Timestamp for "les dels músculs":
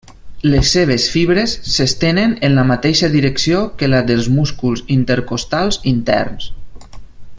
3.95-4.83